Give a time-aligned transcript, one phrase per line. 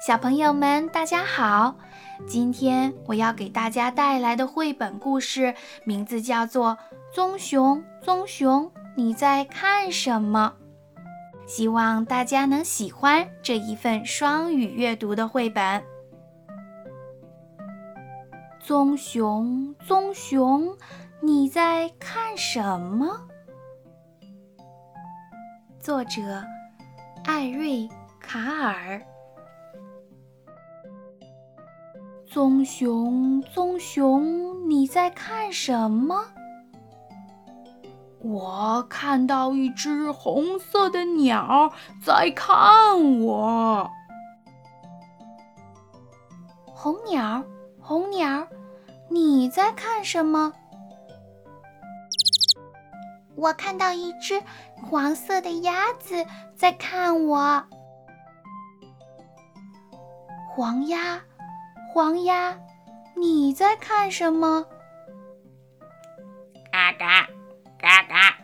[0.00, 1.76] 小朋友们，大家好！
[2.26, 6.78] 今天我要给大家带来的绘本故事名字叫做
[7.14, 10.54] 《棕熊，棕熊，你在看什么》。
[11.46, 15.84] 希望大家能喜欢这一份双语阅读的绘本。
[18.58, 20.78] 棕熊，棕熊，
[21.20, 23.20] 你在看什么？
[25.78, 26.42] 作者：
[27.24, 27.86] 艾瑞
[28.18, 29.02] 卡尔。
[32.32, 36.26] 棕熊，棕熊，你在看什么？
[38.20, 43.90] 我看到一只红色的鸟在看我。
[46.66, 47.42] 红鸟，
[47.80, 48.46] 红鸟，
[49.08, 50.52] 你在看什么？
[53.34, 54.40] 我看到一只
[54.88, 56.24] 黄色的鸭子
[56.54, 57.64] 在看我。
[60.54, 61.20] 黄鸭。
[61.92, 62.56] 黄鸭，
[63.16, 64.64] 你在看什么？
[66.70, 67.26] 嘎嘎
[67.80, 68.36] 嘎嘎！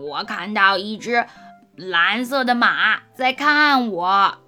[0.00, 1.24] 我看到一只
[1.76, 4.38] 蓝色的马在看我。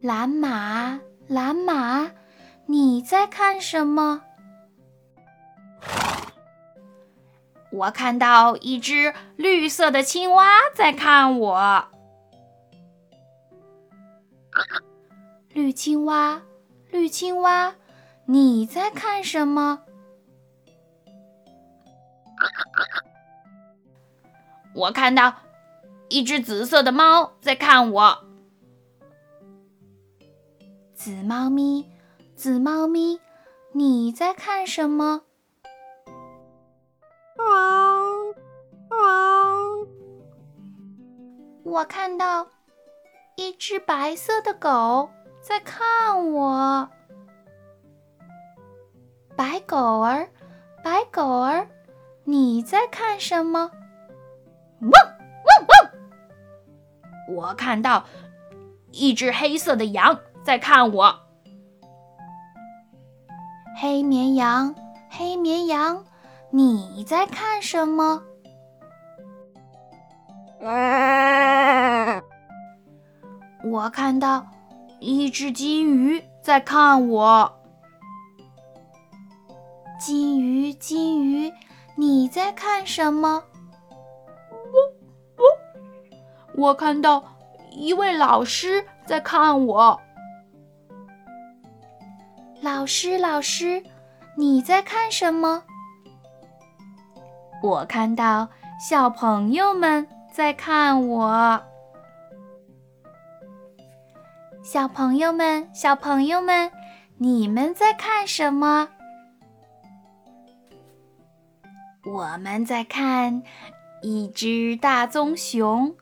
[0.00, 2.10] 蓝马，蓝马，
[2.64, 4.22] 你在看什么？
[7.70, 11.91] 我看到一只绿色的青蛙在看我。
[15.48, 16.42] 绿青蛙，
[16.90, 17.74] 绿青蛙，
[18.26, 19.80] 你在看什么？
[24.74, 25.34] 我看到
[26.08, 28.24] 一只紫色的猫在看我。
[30.94, 31.90] 紫猫咪，
[32.34, 33.20] 紫猫咪，
[33.72, 35.22] 你在看什么？
[41.64, 42.48] 我看到
[43.36, 45.10] 一只白色的狗。
[45.40, 46.88] 在看我，
[49.34, 50.28] 白狗儿，
[50.84, 51.66] 白狗儿，
[52.22, 53.68] 你在看什么？
[54.80, 57.34] 汪汪汪！
[57.34, 58.04] 我看到
[58.92, 61.18] 一只黑色的羊在看我。
[63.80, 64.72] 黑绵羊，
[65.10, 66.04] 黑绵羊，
[66.50, 68.22] 你在看什么？
[70.64, 72.22] 啊
[73.64, 74.46] 我看到。
[75.04, 77.52] 一只金鱼在看我。
[79.98, 81.52] 金鱼，金鱼，
[81.96, 83.42] 你在看什么？
[84.48, 84.78] 不
[85.34, 85.42] 不，
[86.54, 87.24] 我看到
[87.72, 90.00] 一位老师在看我。
[92.60, 93.82] 老师，老师，
[94.36, 95.64] 你在看什么？
[97.60, 101.60] 我看到小朋友们在看我。
[104.72, 106.72] 小朋友们，小朋友们，
[107.18, 108.88] 你们在看什么？
[112.06, 113.42] 我们在看
[114.00, 115.94] 一只大棕熊，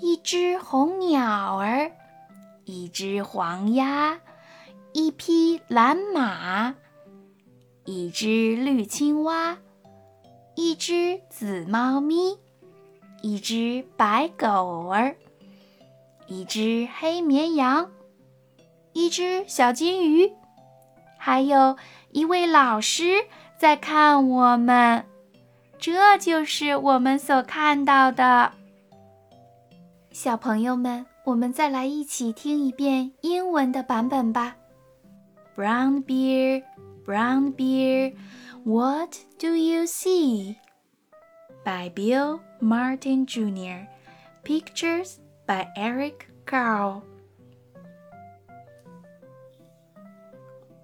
[0.00, 1.90] 一只红鸟儿，
[2.64, 4.20] 一只黄鸭，
[4.92, 6.76] 一匹蓝马，
[7.84, 9.58] 一只绿青蛙，
[10.54, 12.38] 一只紫猫咪，
[13.20, 15.16] 一只白狗儿，
[16.28, 17.90] 一只黑绵羊。
[19.11, 20.31] 一只小金鱼，
[21.17, 21.77] 还有
[22.11, 23.25] 一位老师
[23.57, 25.05] 在看我们，
[25.79, 28.51] 这就是我们所看到的。
[30.11, 34.55] 小朋友们，我们再来一起听一遍英文的版本吧。
[35.55, 36.63] Brown bear,
[37.05, 38.13] brown bear,
[38.63, 40.55] what do you see?
[41.63, 43.87] By Bill Martin Jr.
[44.43, 47.01] Pictures by Eric Carle.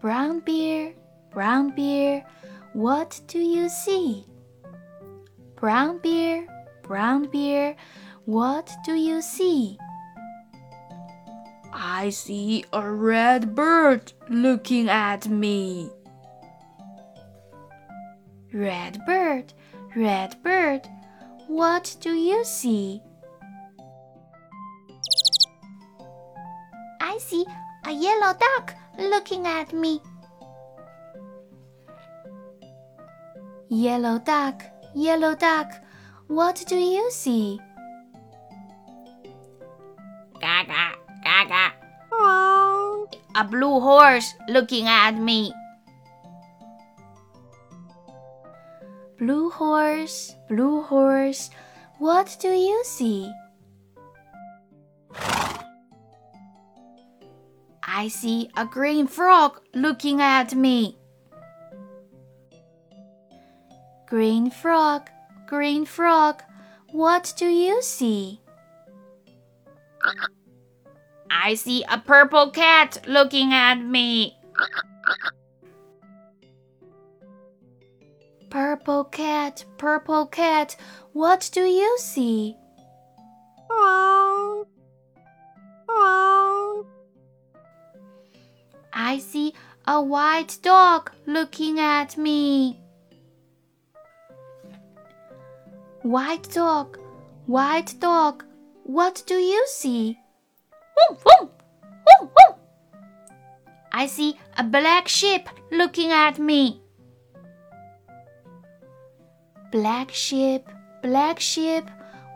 [0.01, 0.93] Brown bear,
[1.31, 2.25] brown bear,
[2.73, 4.25] what do you see?
[5.57, 6.47] Brown bear,
[6.85, 7.75] brown bear,
[8.25, 9.77] what do you see?
[11.73, 15.91] I see a red bird looking at me.
[18.53, 19.53] Red bird,
[19.97, 20.89] red bird,
[21.49, 23.03] what do you see?
[27.19, 27.45] I see
[27.85, 30.01] a yellow duck looking at me.
[33.69, 34.63] Yellow duck,
[34.95, 35.73] yellow duck,
[36.29, 37.59] what do you see?
[40.41, 40.95] Gaga,
[41.25, 41.73] gaga.
[43.35, 45.53] A blue horse looking at me.
[49.19, 51.51] Blue horse, blue horse,
[51.99, 53.29] what do you see?
[57.99, 60.97] I see a green frog looking at me.
[64.07, 65.11] Green frog,
[65.49, 66.45] green frog,
[66.93, 68.41] what do you see?
[71.29, 74.37] I see a purple cat looking at me.
[78.49, 80.77] Purple cat, purple cat,
[81.15, 82.57] what do you see?
[89.89, 92.79] A white dog looking at me.
[96.03, 96.99] White dog,
[97.47, 98.45] white dog,
[98.85, 100.19] what do you see?
[103.91, 106.83] I see a black sheep looking at me.
[109.73, 110.69] Black sheep,
[111.03, 111.85] black sheep,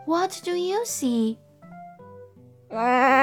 [0.05, 1.37] what do you see?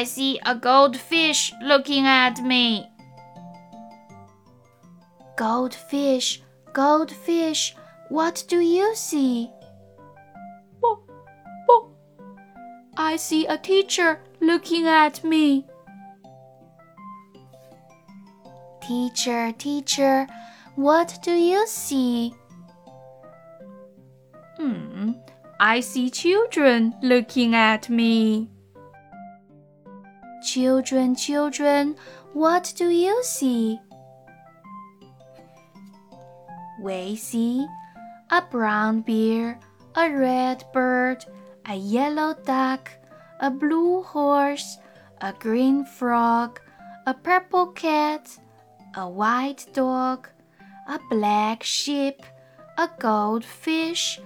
[0.00, 2.88] I see a goldfish looking at me.
[5.36, 6.40] Goldfish,
[6.72, 7.76] goldfish,
[8.08, 9.50] what do you see?
[12.96, 15.66] I see a teacher looking at me.
[18.80, 20.26] Teacher, teacher,
[20.76, 22.32] what do you see?
[24.56, 25.12] Hmm,
[25.60, 28.48] I see children looking at me.
[30.50, 31.94] Children, children,
[32.32, 33.78] what do you see?
[36.82, 37.68] We see
[38.32, 39.60] a brown bear,
[39.94, 41.24] a red bird,
[41.66, 42.90] a yellow duck,
[43.38, 44.78] a blue horse,
[45.20, 46.58] a green frog,
[47.06, 48.36] a purple cat,
[48.96, 50.26] a white dog,
[50.88, 52.26] a black sheep,
[52.76, 54.20] a goldfish,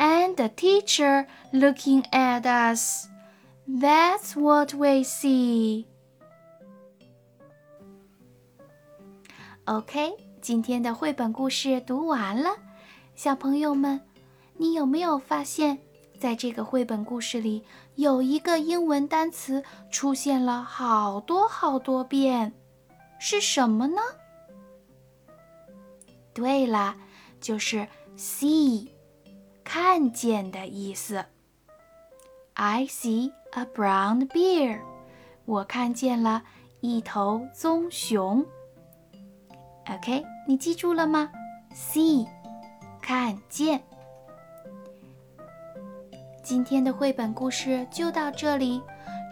[0.00, 3.06] and a teacher looking at us.
[3.68, 5.84] That's what we see.
[9.66, 12.56] OK，今天的绘本故事读完了，
[13.14, 14.00] 小朋友们，
[14.56, 15.78] 你有没有发现，
[16.18, 17.62] 在这个绘本故事里，
[17.96, 22.54] 有一个英文单词出现了好多好多遍？
[23.18, 24.00] 是什么呢？
[26.32, 26.96] 对了，
[27.38, 27.86] 就是
[28.16, 28.88] see，
[29.62, 31.26] 看见的意思。
[32.54, 34.78] I see a brown bear，
[35.44, 36.42] 我看见了
[36.80, 38.44] 一头棕熊。
[39.90, 41.30] OK，你记住了吗
[41.74, 42.26] ？See，
[43.00, 43.80] 看见。
[46.42, 48.82] 今天的绘本故事就到这里。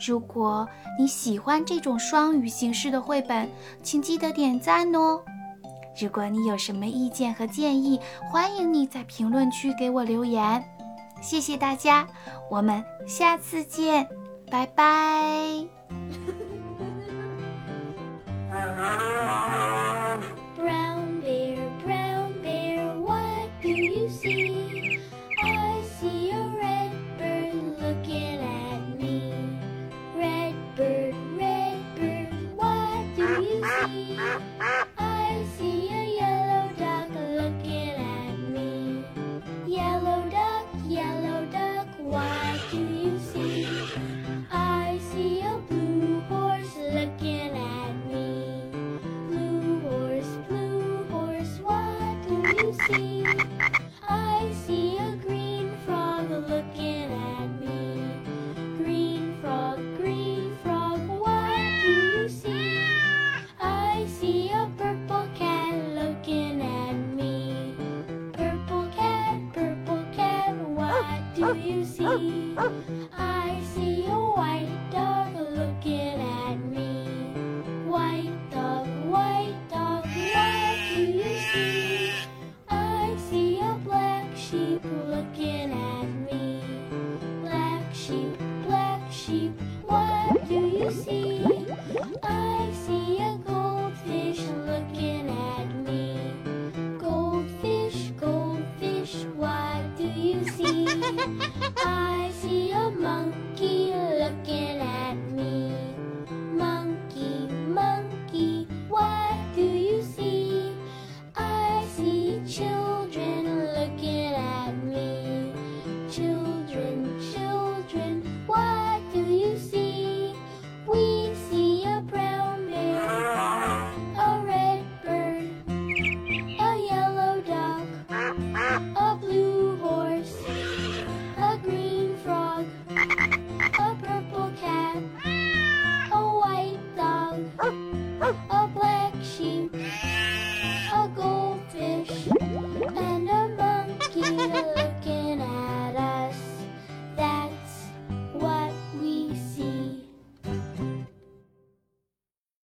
[0.07, 0.69] 如果
[0.99, 3.49] 你喜欢这种双语形式的绘本，
[3.83, 5.23] 请记得点赞哦。
[5.99, 7.99] 如果你有什么意见和建议，
[8.31, 10.63] 欢迎你在评论区给我留言。
[11.27, 12.07] 谢谢大家，
[12.49, 14.09] 我们下次见，
[14.49, 15.67] 拜拜。